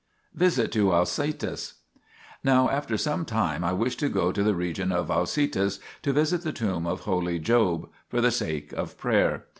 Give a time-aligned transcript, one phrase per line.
[0.33, 1.75] VISIT TO AUSITIS
[2.43, 6.41] Now after some time I wished to go to the region of Ausitis* to visit
[6.41, 9.45] the tomb of holy Job, for the sake of prayer.